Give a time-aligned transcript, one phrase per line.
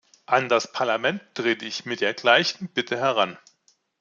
[0.25, 3.37] An das Parlament trete ich mit der gleichen Bitte heran.